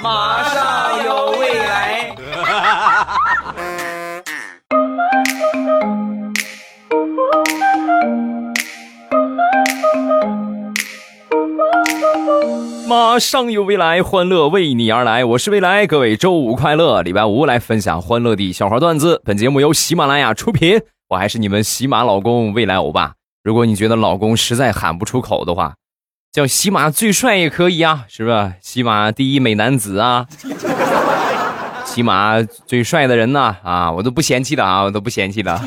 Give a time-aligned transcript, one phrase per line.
[0.00, 2.14] 马上有未来。
[12.86, 15.24] 马上有未来，欢乐为你而来。
[15.24, 17.02] 我是未来，各位周五快乐！
[17.02, 19.20] 礼拜五来分享欢乐的笑话段子。
[19.24, 23.14] 本节目由喜马拉雅出品，我还是你们喜马老公未来欧巴。
[23.42, 25.74] 如果你觉得老公实在喊不出口的话，
[26.30, 28.54] 叫喜马最帅也可以啊，是吧？
[28.60, 30.26] 喜马第一美男子啊，
[31.84, 35.58] 喜马最帅的人呢啊，我都不嫌弃的啊，我都不嫌弃的。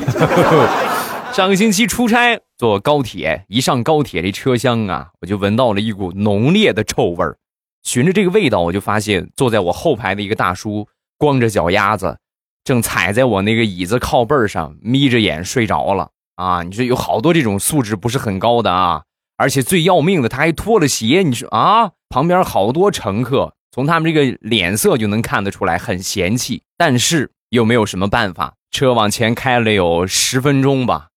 [1.32, 7.38] 上个星期出差坐高铁，一上高铁这车厢啊，我就闻到了一股浓烈的臭味儿。
[7.82, 10.86] 循着这个味道，我就发现坐在我后排的一个大叔
[11.18, 12.18] 光着脚丫子，
[12.62, 16.62] 正踩在我那个椅子靠背上，眯着眼睡着了啊！
[16.62, 19.02] 你说有好多这种素质不是很高的啊，
[19.42, 21.22] 而且最要命的，他还脱了鞋。
[21.24, 28.54] 你说啊，旁边好多乘客从他们这个脸色就能看得出来很嫌弃，但是又没有什么办法。
[28.70, 31.08] 车往前开了有十分钟吧。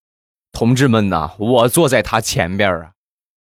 [0.51, 2.93] 同志们呐，我坐在他前边啊，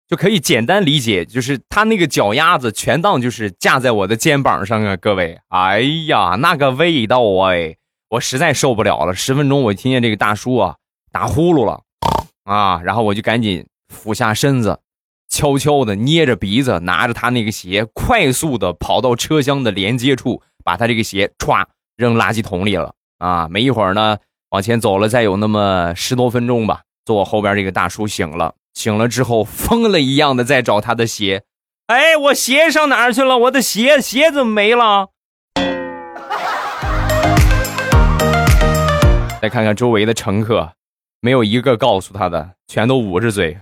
[0.08, 7.76] 就可以简单理解，就是他那个脚丫子全当就是架在我的肩膀上啊，各位，哎呀，那个味道哎，
[8.10, 9.14] 我实在受不了了。
[9.14, 10.78] 十分钟，我听见这个大叔啊
[11.12, 11.82] 打呼噜了，
[12.46, 14.80] 啊，然后我就赶紧俯下身子，
[15.30, 22.96] 悄悄的捏着鼻子，拿着他那个鞋，快速的跑到车厢的连接处，把他这个鞋歘扔垃圾桶里了。
[23.20, 24.18] 啊，没一会儿呢，
[24.50, 26.82] 往前走了再有那么十多分钟吧。
[27.06, 31.44] 坐我后边这个大叔醒了，醒了之后疯了一样的在找他的鞋，
[31.88, 33.38] 哎，我鞋上哪儿去了？
[33.38, 35.10] 我的鞋鞋怎么没了？
[39.42, 40.74] 再看看周围的乘客，
[41.20, 43.58] 没有一个告诉他的，全都捂着嘴。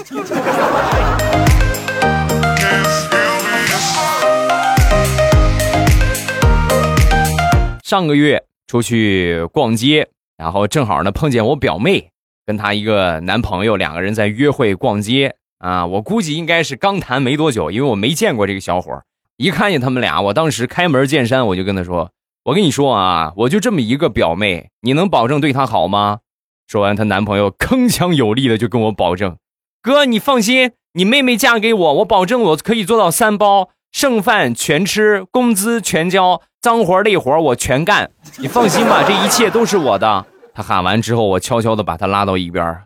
[7.84, 12.10] 上个月出去逛街，然后正好呢碰见我表妹。
[12.46, 19.02] 跟她一个男朋友两个人在约会逛街啊，我估计应该是刚谈没多久，因为我没见过这个小伙
[19.36, 22.10] 一看见他们俩，我当时开门见山，我就跟他说
[22.44, 26.20] ：“我跟你说啊，我就这么一个表妹，你能保证对她好吗？”
[26.66, 29.36] 说完，她男朋友铿锵有力的就跟我保证
[29.82, 38.12] ：“哥，你放心，你妹妹嫁给我，我保证我可以做到三包，剩饭全吃，工资全交，脏活累活我全干。
[38.38, 42.82] 你放心吧，这一切都是我的。”他喊完之后，我悄悄的把他拉到一边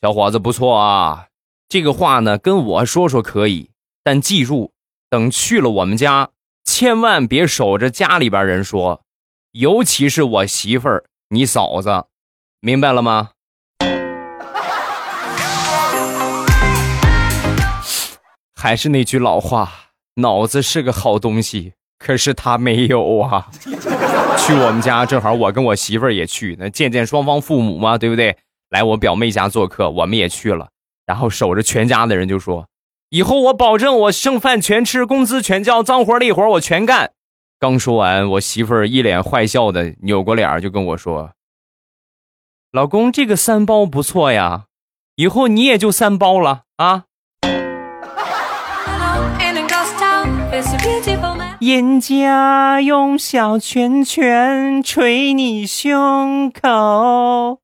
[0.00, 1.26] 小伙子不错啊，
[1.68, 3.70] 这个话呢跟我说说可以，
[4.04, 4.70] 但记住，
[5.10, 6.28] 等去了我们家，
[6.64, 9.02] 千万别守着家里边人说，
[9.50, 12.04] 尤其是我媳妇儿、你嫂子，
[12.60, 13.30] 明白了吗？
[18.66, 23.48] 还是那句老话，脑子是个好东西，可是他没有啊。
[24.36, 28.36] 去我们家，正好我跟我媳妇儿也去，那见见双方父母嘛，对不对？
[28.70, 30.70] 来我表妹家做客，我们也去了，
[31.06, 32.66] 然后守着全家的人就说
[33.10, 37.12] ：“以后我保证我剩饭全吃，工资全交，脏活累活我全干。”
[37.60, 41.30] 刚说完，我媳妇儿一脸坏笑的扭过脸就跟我说
[42.72, 44.64] ：“老公，这个三包不错呀，
[45.14, 47.04] 以后你也就三包了啊。”
[51.66, 57.58] 人家用小拳拳捶你胸口，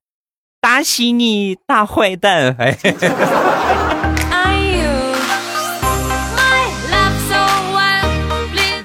[0.59, 2.53] 打死你大坏蛋！
[2.59, 2.77] 哎，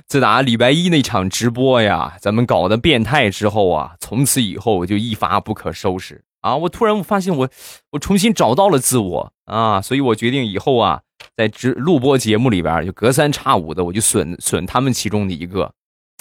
[0.06, 6.54] 自打礼拜一那场直播呀，咱们搞的变态之后啊，从此以后我就一发不可收拾啊！
[6.54, 7.48] 我突然发现我，
[7.90, 11.00] 我重新找到了自我啊，所以我决定以后啊。
[11.38, 15.71] 在直录播节目里边，就隔三差五的，我就损损他们其中的一个，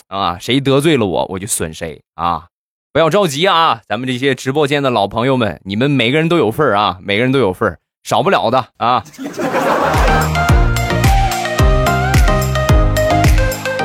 [0.09, 2.49] 啊，谁得罪了我，我就损谁啊！
[2.93, 9.03] 不要着急啊，咱们这些直播间的老朋友们，你们每个人都有份儿啊，每个人都有份儿少不了的啊。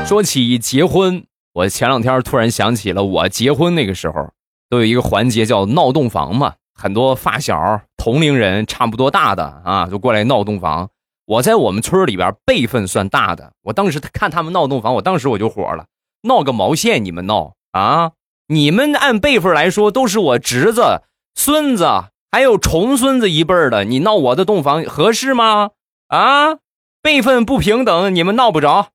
[0.05, 1.25] 说起结婚，
[1.55, 4.29] 我前两天突然想起了我结婚那个时候，
[4.69, 10.91] 都有一个环节叫闹洞房嘛，很多发小、同龄人差不多大的啊，都过来闹洞房。
[11.25, 15.87] 我在我们村里边辈分算大的，我当时看他们闹洞房，我当时我就火了，
[16.23, 17.05] 闹个毛线！
[17.05, 18.13] 你们闹啊？
[18.49, 21.03] 你们按辈分来说都是我侄子、
[21.35, 21.87] 孙子，
[22.31, 25.71] 还有重孙子一辈的，你闹我的洞房合适吗？
[26.09, 26.59] 啊，
[27.01, 28.89] 辈分不平等，你们闹不着。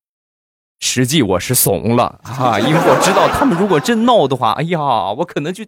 [0.80, 4.80] 实际我是怂了啊，因为我知道他们如果真闹的话，哎呀，
[5.14, 5.64] 我可能就。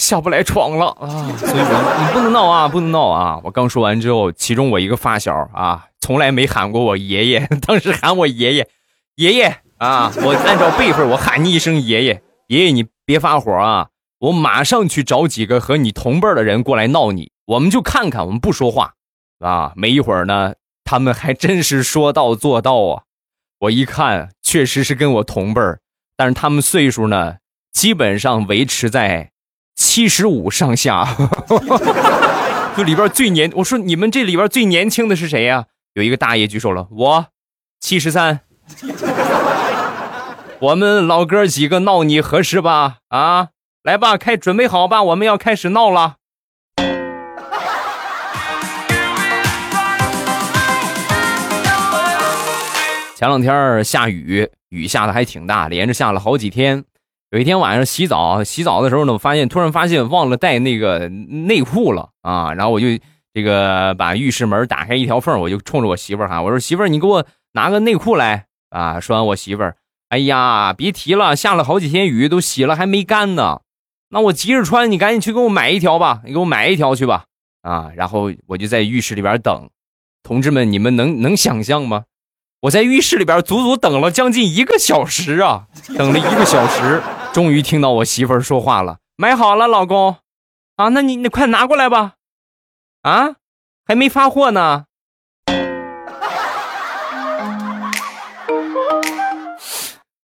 [0.00, 1.28] 下不来床了啊！
[1.36, 3.38] 所以你你不能闹啊，不能闹啊！
[3.44, 8.66] 我刚说完之后，其中我一个发小啊，从来没喊过我爷爷， 当时喊我爷爷，
[9.16, 12.22] 爷爷啊，我按照辈分，我喊你一声爷爷。
[12.46, 13.88] 爷爷，你别发火啊，
[14.20, 18.94] 我马上去找几个和你同辈的人过来闹你，我们就看看，我们不说话
[19.40, 19.72] 啊。
[19.76, 23.02] 没一会儿呢，他们还真是说到做到啊。
[23.60, 25.80] 我一看，确实是跟我同辈儿，
[26.16, 27.36] 但是他们岁数呢，
[27.70, 29.32] 基本上维持在
[29.74, 31.06] 七十五上下。
[32.76, 35.66] 就里边最年，我说你们这里边最年轻的是谁呀？
[35.94, 37.26] 有一个大爷举手了，我
[37.80, 38.40] 七十三。
[40.60, 42.98] 我们老哥几个闹你合适吧？
[43.08, 43.48] 啊，
[43.82, 46.16] 来吧，开准备好吧，我们要开始闹了。
[53.16, 56.84] 前两天下雨，雨下的还挺大，连着下了好几天。
[57.30, 62.52] 有一天晚上洗澡，洗澡的时候呢，我发现突然发现忘了带那个内裤了啊！
[62.54, 62.86] 然后我就
[63.32, 69.76] 这个把浴室门打开一条缝，我就冲着我媳妇喊：“我说媳妇儿，你给我拿个内裤来啊！”说完，我媳妇儿
[70.10, 73.60] ：“哎呀，别提了，下了好几天雨，都洗了还没干呢。
[74.08, 77.26] 那我急着穿，你赶紧去给我买一条吧，你给我买一条去吧。”
[77.62, 77.92] 啊！
[77.94, 79.70] 然后我就在浴室里边等，
[80.24, 82.06] 同志们，你们能能想象吗？
[82.62, 85.66] 我在浴室里边足足等了将近一个小时啊！
[85.96, 87.00] 等了一个小时，
[87.32, 90.16] 终于听到我媳妇儿说话了：“买好了，老公。”
[90.76, 92.14] 啊，那你你快拿过来吧。
[93.02, 93.36] 啊，
[93.86, 94.86] 还没发货呢。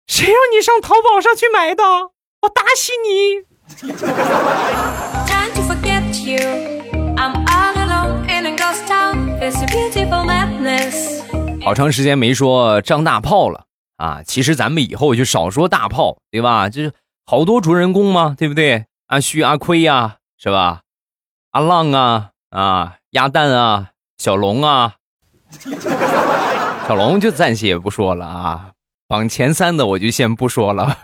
[0.06, 1.82] 谁让你上淘宝上去买的？
[2.42, 3.42] 我打死你！
[11.64, 13.64] 好长时间没说张大炮了
[14.04, 14.22] 啊！
[14.26, 16.68] 其实咱们以后就少说大炮，对吧？
[16.68, 16.92] 就是
[17.24, 18.84] 好多主人公嘛，对不对？
[19.06, 20.82] 阿旭、阿亏呀，是吧？
[21.52, 24.96] 阿浪啊，啊，鸭蛋啊，小龙啊，
[26.86, 28.72] 小龙就暂且不说了啊。
[29.06, 30.98] 榜前三的我就先不说了，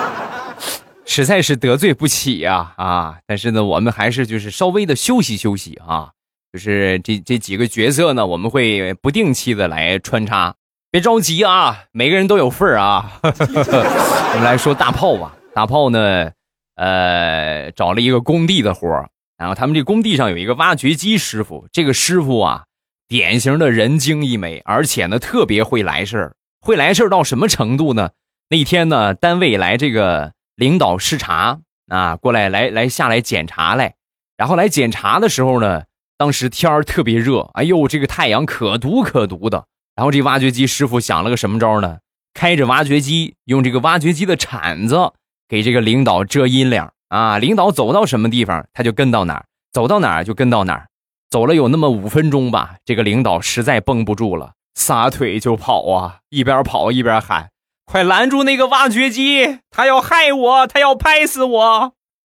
[1.06, 3.18] 实在是得罪不起呀啊！
[3.26, 6.10] 但是呢，我们还是就是稍微的休息休息啊。
[6.52, 10.52] 就是这这几个角色呢，我们会不定期的来穿插，
[10.92, 13.12] 别着急啊，每个人都有份儿啊。
[13.22, 16.32] 我们来说大炮吧，大炮呢，
[16.74, 19.08] 呃，找了一个工地的活儿，
[19.38, 22.64] 然后他们这工地上有一个挖掘机师傅，这个师傅啊，
[23.06, 28.10] 典型的人精一枚，而且呢，特别会来事儿，会来事儿到什么程度呢？
[28.48, 33.94] 那天呢，单位来这个领导视察啊，过来来来下来检查来，
[34.36, 35.84] 然后来检查的时候呢。
[36.18, 39.64] 当时天儿特别热，哎呦，这个太阳可毒可毒的。
[39.96, 41.98] 然后这挖掘机师傅想了个什么招呢？
[42.32, 45.12] 开着挖掘机，用这个挖掘机的铲子
[45.48, 47.38] 给这个领导遮阴凉啊。
[47.38, 50.86] 领导走到什么地方，他就跟到哪儿；走到哪儿就跟到哪儿。
[51.28, 56.18] 走了有那么五分钟吧，这个领导实在绷不住了，撒腿就跑啊！
[56.28, 57.50] 一边跑一边喊
[57.84, 61.92] ：“快拦住那个挖掘机，他要害我，他要拍死我！”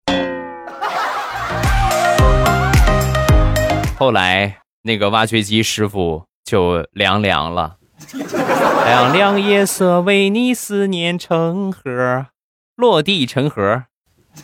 [3.99, 7.77] 后来，那个挖掘机师傅就凉凉了。
[8.85, 12.27] 凉凉夜色为你思念成河，
[12.77, 13.85] 落地成盒。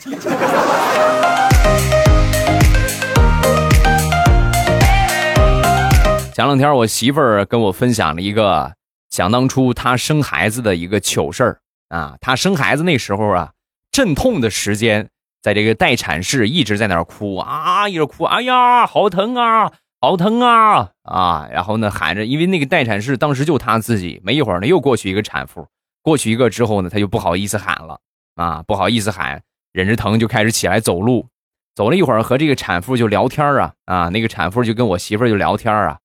[6.32, 8.74] 前两天，我媳妇儿跟我分享了一个
[9.10, 12.16] 想当初她生孩子的一个糗事儿啊。
[12.20, 13.50] 她生孩子那时候啊，
[13.90, 15.08] 阵痛的时间。
[15.40, 21.48] 在这个待产室一直在那儿哭啊，一直哭，哎呀，好疼啊，好疼啊啊！
[21.50, 24.20] 然后呢，喊着，因为那个待产室当时就他自己。
[24.22, 25.66] 没一会儿呢，又过去一个产妇，
[26.02, 27.98] 过去一个之后呢，他就不好意思喊了
[28.36, 31.26] 啊，不好意思喊，忍着疼就开始起来走路。
[31.74, 35.98] 走了一会儿，和这个产妇就聊天啊啊，那个产妇就跟我媳妇就聊天啊，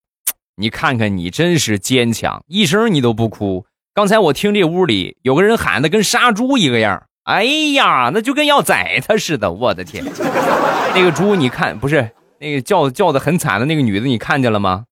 [0.55, 3.65] 你看看你真是坚强，一声你都不哭。
[3.93, 7.03] 刚才我听这屋里有个人喊的跟杀猪一个样。
[7.25, 7.43] 哎
[7.75, 9.51] 呀，那就跟要宰他似的！
[9.51, 10.03] 我的天，
[10.95, 12.09] 那个猪你看，不是
[12.43, 14.83] 那个叫叫的很惨的那个女的，你看见了吗？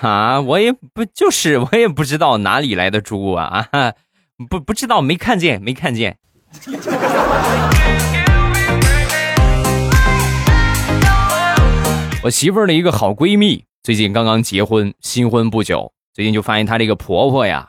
[0.00, 3.92] 啊，我也不就是我也不知道哪里来的猪啊啊，
[4.48, 6.16] 不不知道，没看见，没看见。
[12.22, 17.68] 我媳妇儿的一个好闺蜜，最近刚刚结婚，新婚不久，最近就发现她这个婆婆呀。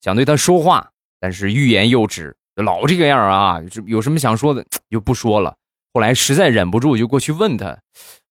[0.00, 3.60] 想对她说话，但是欲言又止，老这个样啊！
[3.86, 5.54] 有什么想说的就不说了。
[5.92, 7.78] 后来实在忍不住，就过去问他：“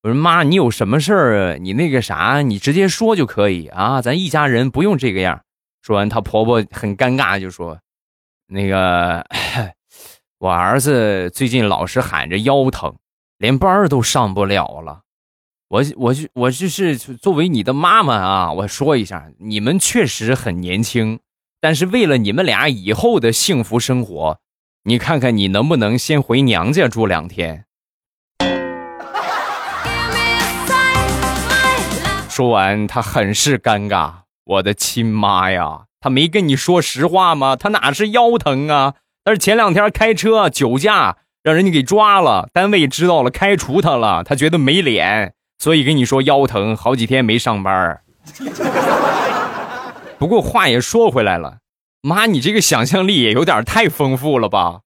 [0.03, 1.57] 我说妈，你有什么事儿？
[1.57, 5.41] 你那个啥，你直接说就可以啊，咱一家人不用这个样。”
[5.81, 7.79] 说完，她婆婆很尴尬，就说
[8.47, 9.25] ：“那个，
[10.39, 12.95] 我儿子最近老是喊着腰疼，
[13.37, 15.01] 连班都上不了了。
[15.67, 21.19] 我我我就是作为你的妈妈啊，我说一下，你们确实很年轻，
[21.65, 24.37] 但是为了你们俩以后的幸福生活，
[24.83, 27.65] 你看看你能不能先回娘家住两天。
[32.29, 34.11] 说完，他很是尴尬。
[34.43, 37.55] 我的亲妈呀，他没跟你说实话吗？
[37.55, 38.93] 他哪是腰疼啊？
[39.23, 44.23] 但是前两天开车酒驾，让人家给抓了，单位知道了，开除他了。
[44.23, 45.33] 他觉得没脸。
[45.57, 48.01] 所以跟你说腰疼，好几天没上班
[50.17, 51.57] 不过话也说回来了，
[52.01, 54.79] 妈，你这个想象力也有点太丰富了吧？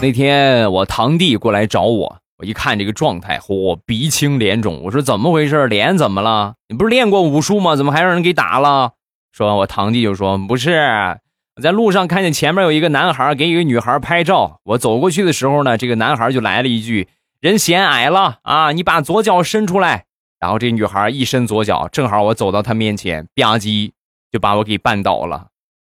[0.00, 4.80] 那天我堂弟过来找我，我一看这个状态，嚯，鼻青脸肿。
[4.82, 5.68] 我说怎么回事？
[5.68, 6.54] 脸怎么了？
[6.68, 7.76] 你不是练过武术吗？
[7.76, 8.92] 怎么还让人给打了？
[9.30, 11.18] 说完，我堂弟就说不是。
[11.62, 17.08] 在路上看见前面有一个男孩给一个女孩拍照，我走过去的时候呢，这个男孩就来了一句
[17.42, 20.04] ：“人嫌矮了啊，你把左脚伸出来。”
[20.38, 23.90] 然后这女孩一伸左脚，正好我走到她面前，吧唧
[24.30, 25.48] 就把我给绊倒了，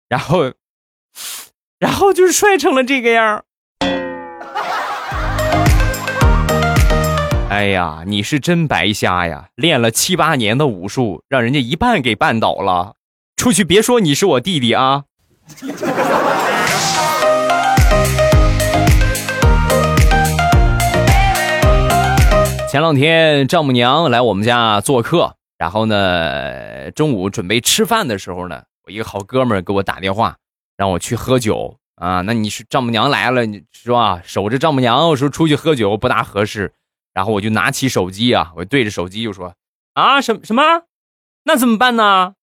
[0.09, 0.53] 然后，
[1.79, 3.45] 然后就摔成了这个样
[7.49, 9.51] 哎呀，你是真白瞎呀！
[9.55, 12.97] 练了七八年的武术，让人家一绊给绊倒了，
[13.37, 15.05] 出去别说你是我弟弟啊！
[22.77, 30.37] 前两天丈母娘来我们家做客，然后呢，中午准备吃饭的时候呢，我一个好哥们儿给我打电话，
[30.77, 32.21] 让我去喝酒啊。
[32.21, 34.21] 那你是丈母娘来了，你是吧？
[34.23, 36.75] 守着丈母娘我说出去喝酒不大合适，
[37.15, 39.55] 然后我就拿起手机啊，我对着手机就说
[39.95, 40.83] 啊，什什么？
[41.45, 42.35] 那怎么办呢？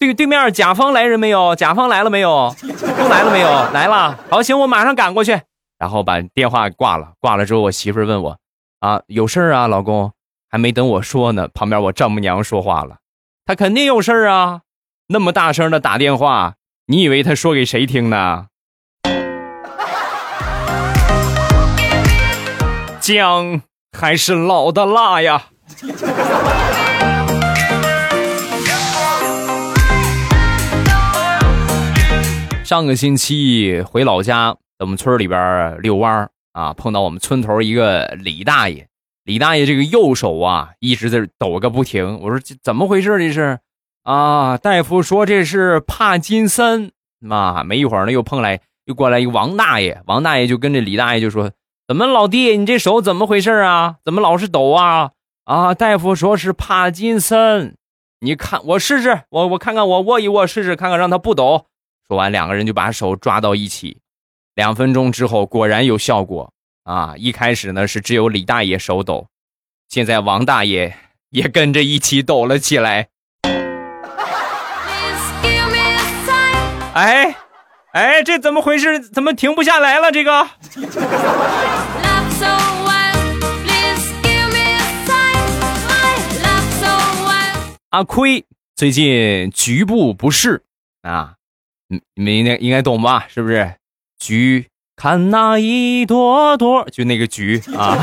[0.00, 1.54] 对对面甲方来人没有？
[1.54, 2.52] 甲方来了没有？
[2.60, 3.48] 都来了没有？
[3.72, 4.18] 来了。
[4.28, 5.40] 好，行，我马上赶过去。
[5.78, 7.12] 然后把电话挂了。
[7.20, 8.36] 挂了之后，我媳妇问我
[8.80, 10.12] ：“啊，有事儿啊，老公？”
[10.52, 12.96] 还没等我说呢，旁边我丈母娘说话了
[13.46, 14.62] ：“他肯定有事儿啊，
[15.08, 16.54] 那么大声的打电话，
[16.86, 18.46] 你以为他说给谁听呢？”
[23.00, 23.62] 姜
[23.96, 25.44] 还是老的辣呀。
[32.64, 38.86] 上个星期回老家，我们村里边遛弯儿啊，碰到我们村头一个李大爷。
[39.24, 42.20] 李大爷这个右手啊，一直在抖个不停。
[42.20, 43.18] 我说这怎么回事？
[43.18, 43.58] 这是
[44.02, 46.92] 啊，大夫说这是帕金森。
[47.18, 50.02] 妈，没一会儿呢，又碰来又过来一个王大爷。
[50.04, 51.50] 王大爷就跟这李大爷就说
[51.88, 53.96] ：“怎么老弟，你这手怎么回事啊？
[54.04, 55.12] 怎么老是抖啊？”
[55.44, 57.76] 啊，大夫说是帕金森。
[58.20, 61.66] 你看我试试，我我看看我握一握试试看看，让他不抖。
[62.06, 63.98] 说完，两个人就把手抓到一起。
[64.60, 66.52] 两分钟之后，果然有效果
[66.84, 67.14] 啊！
[67.16, 69.28] 一开始呢是只有李大爷手抖，
[69.88, 70.94] 现在王大爷
[71.30, 73.08] 也跟着一起抖了起来。
[76.92, 77.34] 哎，
[77.94, 79.00] 哎，这怎么回事？
[79.00, 80.12] 怎么停不下来了？
[80.12, 80.46] 这个。
[87.88, 88.44] 阿亏
[88.76, 90.64] 最近局部不适
[91.00, 91.36] 啊。
[91.88, 93.24] 嗯，你们应该应该懂吧？
[93.26, 93.79] 是不是？
[94.20, 97.96] 菊看那一朵朵，就那个菊 啊，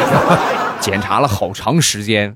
[0.81, 2.35] 检查了好长时间，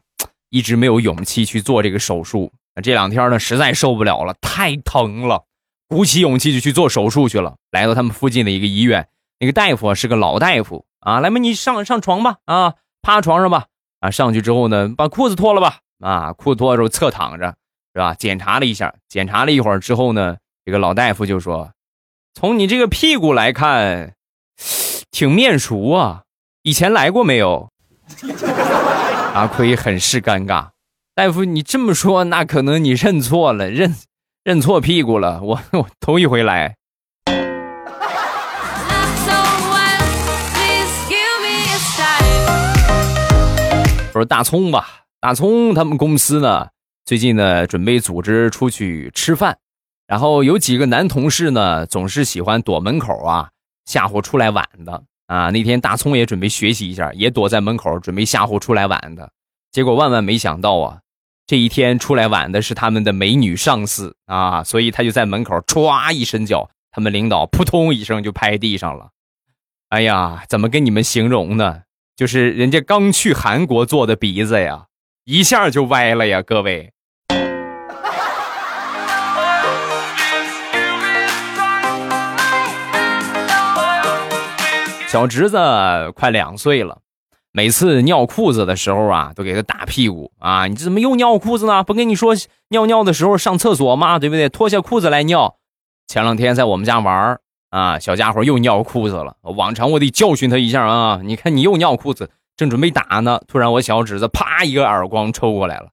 [0.50, 2.53] 一直没有勇气去做这个手术。
[2.83, 5.45] 这两天呢，实在受不了了，太疼了，
[5.88, 7.55] 鼓起勇气就去做手术去了。
[7.71, 9.07] 来到他们附近的一个医院，
[9.39, 13.65] 那个大夫是个老大夫啊，来嘛，你上上床吧，啊，趴床上吧，
[14.00, 17.55] 啊，上去之后呢，把裤子脱了吧，啊，裤子脱了之后侧躺着，
[17.95, 18.13] 是吧？
[18.13, 20.38] 检查了一下，检查了一会儿之后呢。
[20.63, 21.71] 这个老大夫就说
[22.33, 24.13] ：“从你这个屁股来看，
[25.11, 26.23] 挺面熟啊，
[26.63, 27.69] 以前来过没有？”
[29.35, 30.69] 阿奎很是尴尬。
[31.13, 33.95] 大夫，你这么说，那可能你认错了，认
[34.43, 35.41] 认错屁股了。
[35.41, 36.75] 我我头一回来。
[44.13, 44.88] 我说大葱吧，
[45.19, 46.67] 大葱他们公司呢，
[47.05, 49.57] 最近呢准备组织出去吃饭。
[50.12, 53.51] 然后有几个男同事呢，总是喜欢躲门口啊，
[53.86, 55.51] 吓唬出来晚的啊。
[55.51, 59.32] 那天大葱也准备学习一下，也躲在门口准备吓唬出来晚的。
[59.72, 61.00] 结果万万没想到啊，
[61.48, 69.12] 这一天出来晚的是他们的美女上司啊，所以他就在门口歘一伸脚，他们领导扑通一声就拍地上了。
[69.88, 71.84] 哎呀，怎么跟你们形容呢？
[72.18, 74.88] 就是人家刚去韩国做的鼻子呀，
[75.24, 76.91] 一下就歪了呀，各位。
[85.12, 85.58] 小侄子
[86.15, 87.00] 快两岁了，
[87.51, 90.68] 每次尿裤子的时候啊，都给他打屁股啊！
[90.68, 91.84] 你怎么又尿裤子呢？
[91.84, 92.34] 不跟你说
[92.70, 94.20] 尿尿的时候上厕所吗？
[94.20, 94.48] 对不对？
[94.48, 95.58] 脱下裤子来尿。
[96.08, 97.38] 前两天在我们家玩
[97.72, 99.36] 啊，小家伙又尿裤子了。
[99.41, 101.20] 往常我得教训他一下啊！
[101.22, 105.89] 你看你又尿裤子，正准备打呢，突然我小侄子啪一个耳光抽过来了。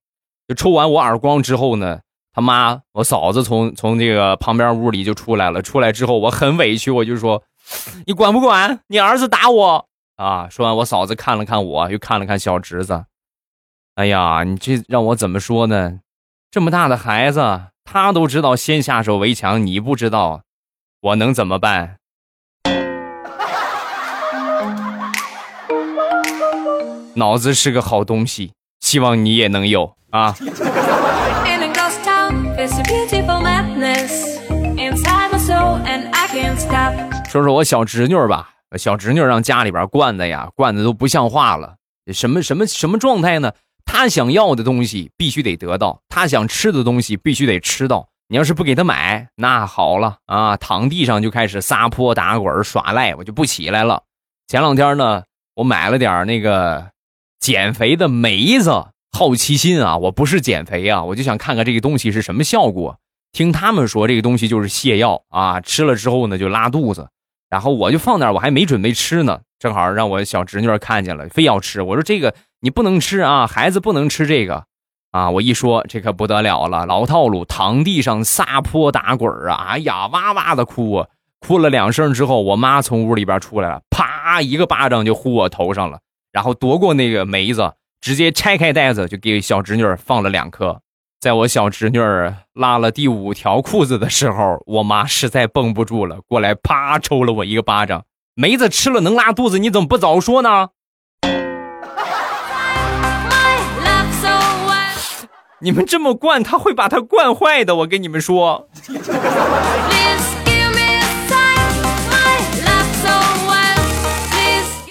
[0.47, 1.99] 就抽完我耳光之后呢，
[2.33, 5.61] 他妈我嫂子从从这个旁边屋里就出来了。
[5.61, 7.43] 出来之后我很委屈，我就说。
[8.07, 8.81] 你管不管？
[8.89, 10.49] 你儿子打我啊！
[10.51, 13.05] 说完，我嫂子看了看我，又看了看小侄子。
[13.95, 16.01] 哎呀，你这让我怎么说呢？
[16.51, 20.43] 这么大的孩子，他都知道先下手为强，你不知道，
[21.01, 21.97] 我能怎么办？
[27.17, 30.35] 脑子是个好东西，希望你也能有啊。
[37.39, 41.77] 说说我小侄女吧，小侄女让家里边惯的呀，惯的都不像话了。
[42.13, 43.53] 什么什么什么状态呢？
[43.85, 48.09] 她想要的东西必须得得到，她想吃的东西必须得吃到。
[48.27, 54.03] 你要是不给她买，那好了啊，躺地上就开始撒泼打滚耍赖，我就不起来了。
[54.49, 55.23] 前两天呢，
[55.55, 56.91] 我买了点那个
[57.39, 58.71] 减肥的梅子，
[59.17, 62.99] 好奇心啊，我不是减肥啊，我就想看看这个东西是什么效果。
[63.31, 67.09] 听他们说这个东西就是泻药啊，吃了之后呢就拉肚子。
[67.51, 71.81] 然后我就放那儿，我还没准备吃呢，正好让我小侄女看见了，非要吃。
[71.83, 74.65] 我说这个你不能吃啊，孩子不能吃这个，
[75.13, 75.31] 啊！
[75.31, 79.67] 我一说这可不得了了，老套路，躺地上撒泼打滚啊！
[79.71, 81.09] 哎呀，哇哇的哭啊，
[81.41, 86.01] 哭了两声之后，我妈从屋里边出来了，啪一个巴掌就呼我头上了，
[86.33, 90.81] 然后夺过那个梅子，直接拆开袋子就给小侄女放了两颗。
[91.21, 91.99] 在我小侄女
[92.55, 98.05] 拉了第五条裤子的时候，我妈实在绷不住了，过来啪抽了我一个巴掌。
[98.37, 100.69] 梅子吃了能拉肚子，你怎么不早说呢？
[105.61, 107.75] 你们这么惯，他会把他惯坏的。
[107.75, 108.69] 我跟你们说。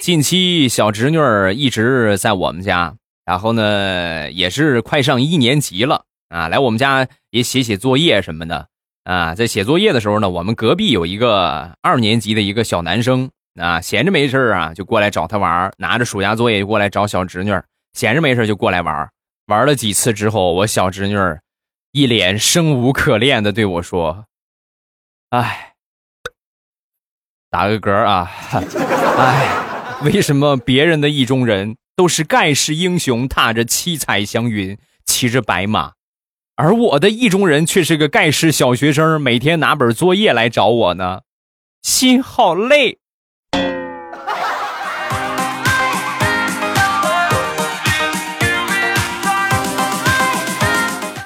[0.02, 1.18] 近期小侄女
[1.54, 6.04] 一直在我们家，然后呢，也是快上一年级了。
[6.28, 8.68] 啊，来我们家也写写作业什么的
[9.04, 17.52] 啊，在写作业的时候呢，我们隔壁有一个二年级的一个小男生啊，闲着没事啊，就过来找他玩拿着暑假作业就过来找小侄女
[17.94, 19.08] 闲着没事就过来玩
[19.46, 21.16] 玩了几次之后，我小侄女
[21.92, 24.26] 一脸生无可恋的对我说
[25.30, 25.72] ：“哎，
[27.48, 28.30] 打个嗝啊，
[29.16, 29.48] 哎，
[30.04, 35.94] 为什么别人的意中人都是盖世英雄，踏着七彩祥云，骑着白马？”
[36.60, 41.20] 而我的意中人却是个盖世小学生，每天拿本作业来找我呢，
[41.82, 42.98] 心好累。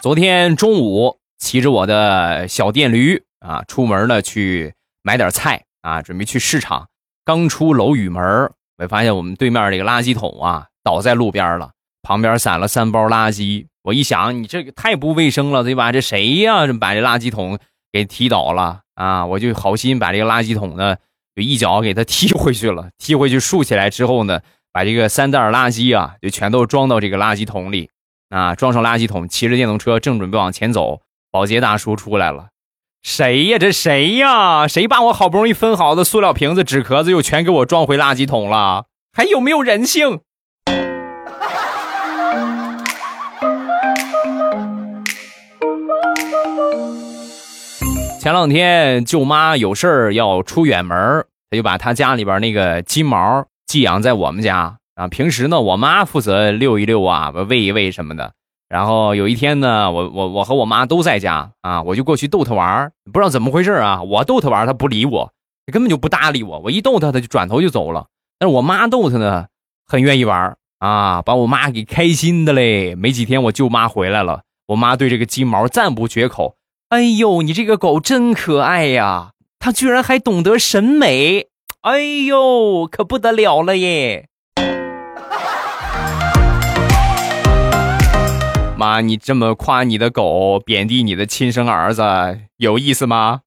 [0.02, 6.88] 昨天中午骑着我的小电驴啊，出门了去买点菜啊，准备去市场。
[7.24, 8.22] 刚出楼宇门，
[8.76, 11.70] 我发现我们对面这个垃圾桶啊倒在路边了，
[12.02, 13.64] 旁边散了三包垃圾。
[13.82, 15.90] 我一想，你这个太不卫生了，对吧？
[15.90, 16.66] 这谁呀？
[16.80, 17.58] 把这垃圾桶
[17.90, 19.26] 给踢倒了啊！
[19.26, 20.96] 我就好心把这个垃圾桶呢，
[21.34, 22.90] 就一脚给它踢回去了。
[22.98, 24.40] 踢回去竖起来之后呢，
[24.72, 27.90] 把这个三袋垃圾啊，就全都装到这个垃圾桶里
[28.28, 28.54] 啊。
[28.54, 31.00] 装上垃圾桶，骑着电动车正准备往前走，
[31.32, 32.50] 保洁大叔出来了。
[33.02, 33.58] 谁呀？
[33.58, 34.68] 这谁呀？
[34.68, 38.84] 谁把我好不容易分好的塑料瓶子、纸壳子又全给我装回垃圾桶了？
[39.12, 40.20] 还有没有人性？
[48.22, 55.08] 前两天舅妈有事儿要出远门，他就把他家里边那个金毛寄养在我们家啊。
[55.08, 58.32] 平时呢，我妈负责遛一遛啊，喂一喂什么的。
[58.68, 65.32] 然后有一天呢，我我我和我妈都在家啊，我就过去逗它玩不知道怎么回事啊，我逗它玩它不理我，
[65.72, 66.60] 根本就不搭理我。
[66.60, 68.06] 我一逗它，它就转头就走了。
[68.38, 69.46] 但是我妈逗它呢，
[69.84, 72.94] 很愿意玩啊，把我妈给开心的嘞。
[72.94, 76.54] 没几天，我舅妈回来了，我妈对这个金毛赞不绝口。
[76.92, 79.30] 哎呦，你这个狗真可爱呀！
[79.58, 81.46] 它居然还懂得审美，
[81.80, 84.28] 哎呦，可不得了了耶！
[88.76, 92.02] 妈，你这么夸你的狗，贬低你的亲生儿子，
[92.58, 93.40] 有意思吗？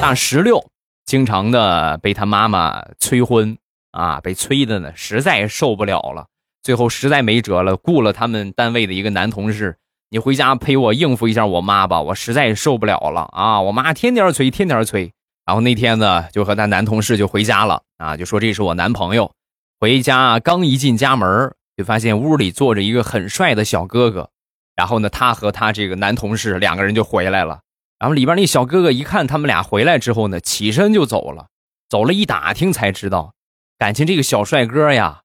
[0.00, 0.64] 大石榴
[1.04, 3.58] 经常的被他妈妈催婚。
[3.98, 6.26] 啊，被催的呢，实在受不了了。
[6.62, 9.76] 最后实在没辙了，雇了他们单位的一个男同事，
[10.10, 13.60] 你回家陪我应付一下我妈吧，我实在受不了了啊！
[13.60, 15.12] 我妈天天催，天天催。
[15.44, 19.32] 然后那天呢，就和他男同事就回家了啊，就说这是我男朋友。
[19.80, 24.30] 回家刚一进家门，就发现屋里坐着一个很帅的小哥哥。
[24.76, 27.60] 然后呢，他和他这个男同事两个人就回来了。
[27.98, 31.46] 然后里边那小哥哥一看他们俩回来之后呢，起身就走了。
[31.88, 33.32] 走了一打听才知道，
[33.78, 35.20] 感情这个小帅哥呀，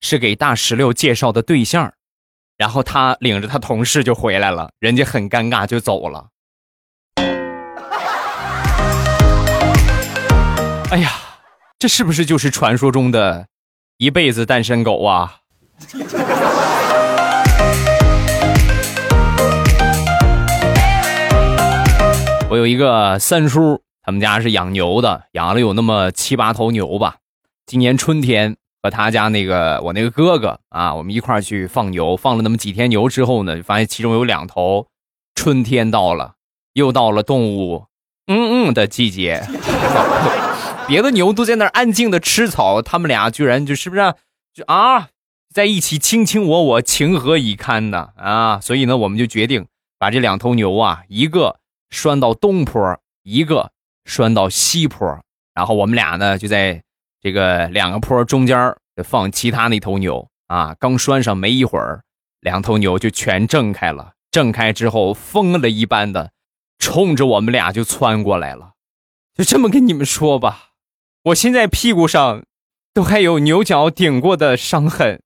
[0.00, 1.92] 是给大石榴介绍的对象。
[2.56, 6.30] 然后他领着他同事就回来了，人家很尴尬就走了。
[10.90, 11.12] 哎呀，
[11.78, 13.46] 这是不是就是传说中的
[13.98, 15.36] 一辈子单身狗啊？
[22.50, 27.18] 我有一个三叔，他们家是养牛的，养了有那么七八头牛吧。
[27.66, 28.56] 今年春天。
[28.84, 34.88] 和他家那个我那个哥哥啊，我们一块儿去放牛，放了那么几天牛之后呢，发现其中有两头，
[35.36, 36.34] 春天到了，
[36.72, 37.86] 又到了动物
[38.26, 39.40] 嗯嗯的季节，
[40.88, 44.14] 别的牛都在那儿安静的吃草，他们俩居然就是不是
[44.52, 45.10] 就啊
[45.54, 48.58] 在一起卿卿我我，情何以堪呢啊！
[48.60, 49.64] 所以呢，我们就决定
[49.96, 53.70] 把这两头牛啊，一个拴到东坡，一个
[54.04, 55.20] 拴到西坡，
[55.54, 56.82] 然后我们俩呢就在。
[57.22, 62.02] 这个两个坡中间放其他那头牛啊，刚拴上没一会儿，
[62.40, 64.14] 两头牛就全挣开了。
[64.32, 66.32] 挣开之后，疯了一般的
[66.80, 68.72] 冲着我们俩就窜过来了。
[69.36, 70.70] 就这么跟你们说吧，
[71.26, 72.42] 我现在屁股上
[72.92, 75.20] 都还有牛角顶过的伤痕。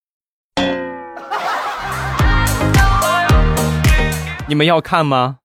[4.48, 5.38] 你们要看吗？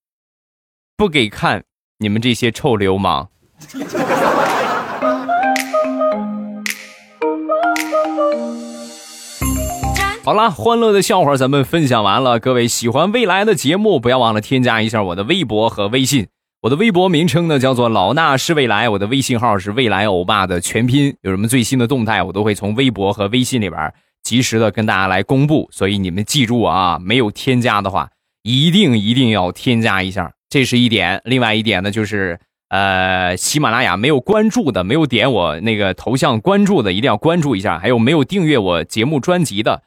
[0.97, 1.63] 不给看，
[1.99, 3.29] 你们这些臭流氓。
[10.23, 12.39] 好了，欢乐的笑话咱们分享完了。
[12.39, 16.27] 各位喜欢未来的节目，不要忘了添加一下我的微博和微信。
[16.61, 21.15] 我的微博名称呢叫做老衲是未来，我的微信号是未来欧巴的全拼。
[21.23, 25.67] 有什么最新的动态，我都会从微博和微信里边及时的跟大家来公布。
[25.71, 28.07] 所以你们记住啊，没有添加的话，
[28.43, 31.19] 一定一定要添加一下，这是一点。
[31.25, 37.79] 另外一点呢，就是呃，喜马拉雅没有关注的，没有点我那个头像关注的，一定要关注一下。
[37.79, 39.81] 还有没有订阅我节目专辑的？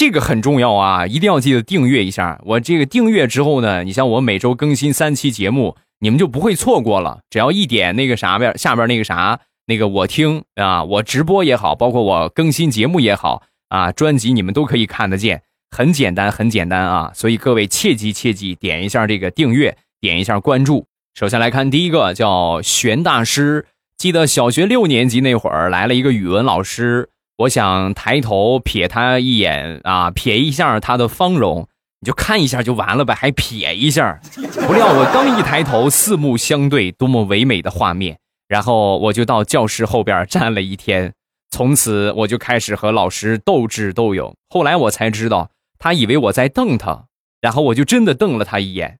[0.00, 2.40] 这个很重要啊，一定要记得订阅一下。
[2.46, 7.18] 我这个订阅之后呢，你像我每周更新三期节目，你们就不会错过了。
[7.28, 15.42] 只要一点那个啥边下边那个啥那个我听啊，我直播也好，包括我更新节目也好啊，专辑你们都可以看得见。
[15.70, 17.10] 很简单，很简单啊。
[17.14, 20.86] 所以各位切记切记，点一下这个订阅，点一下关注。
[21.12, 23.66] 首先来看第一个，叫玄大师。
[23.98, 27.10] 记得小学六年级那会儿来了一个语文老师。
[27.40, 31.66] 我想抬头瞥他一眼啊，瞥一下他的芳容，
[32.00, 34.20] 你就看一下就完了呗，还瞥一下。
[34.66, 38.18] 不料我刚一抬头，四目相对，多么唯美的画面！
[38.46, 41.14] 然后我就到教室后边站了一天，
[41.50, 44.36] 从此我就开始和老师斗智斗勇。
[44.50, 45.48] 后来我才知道，
[45.78, 47.06] 他以为我在瞪他，
[47.40, 48.98] 然后我就真的瞪了他一眼，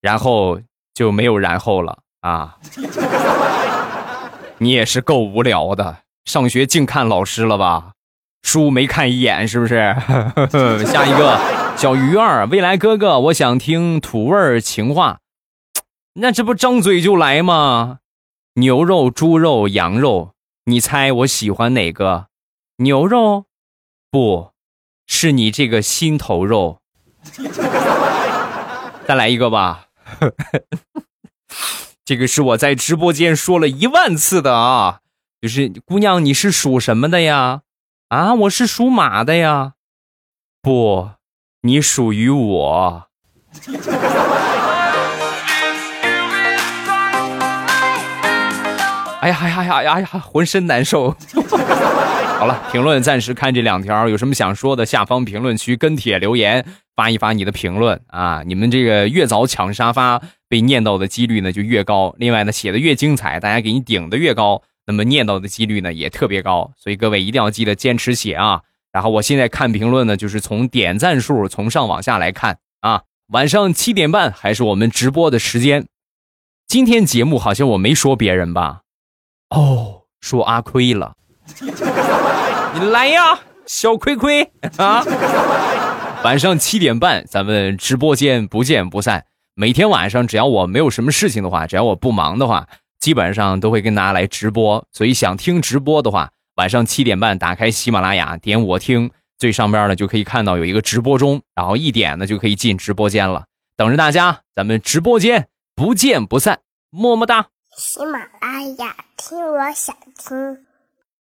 [0.00, 0.58] 然后
[0.94, 2.56] 就没有然后了啊！
[4.56, 5.98] 你也是够无聊的。
[6.24, 7.92] 上学净看老师了吧？
[8.42, 9.94] 书没看一眼是不是？
[10.86, 11.38] 下一个
[11.76, 15.18] 小鱼儿，未来哥哥，我想听土味情话。
[16.14, 17.98] 那这不张嘴就来吗？
[18.54, 20.32] 牛肉、猪肉、羊肉，
[20.66, 22.26] 你猜我喜欢哪个？
[22.78, 23.46] 牛肉？
[24.10, 24.50] 不
[25.06, 26.80] 是你这个心头肉。
[29.06, 29.86] 再来一个吧。
[32.04, 35.01] 这个是我在直播间说了一万次的啊。
[35.42, 37.62] 就是姑娘，你是属什么的呀？
[38.10, 39.72] 啊，我是属马的呀。
[40.62, 41.10] 不，
[41.62, 43.08] 你属于我。
[49.20, 51.10] 哎呀，哎呀，呀呀呀，浑身难受。
[52.38, 58.44] 好了，评论暂时看这两条，有什么想说的，下方评论区跟帖留言，发一发你的评论啊。
[58.46, 62.14] 你们这个越早抢沙发，被念到的几率呢就越高。
[62.18, 64.62] 另外呢，写的越精彩，大家给你顶的越高。
[64.86, 68.62] 那么念到的几率呢也特别高，所以各位一定要记得坚持写啊。
[68.90, 73.02] 然后我现在看评论呢，就是从点赞数从上往下来看啊。
[73.28, 75.86] 晚上七点半还是我们直播的时间。
[76.66, 78.80] 今天节目好像我没说别人吧？
[79.48, 81.14] 哦，说阿亏了。
[81.60, 85.04] 你来呀，小亏亏啊！
[86.24, 89.24] 晚上七点半咱们直播间不见不散。
[89.54, 92.68] 每天晚上只要我没有什么事情的话，只要我不忙的话。
[93.02, 103.46] 基本上都会跟大家来直播，所以想听直播的话，晚上七点半打开喜马拉雅，点我听，最上边呢就可以看到有一个直播中，然后一点呢就可以进直播间了。
[103.76, 106.60] 等着大家，咱们直播间不见不散，
[106.90, 107.48] 么么哒。
[107.76, 110.71] 喜马拉雅，听我想听。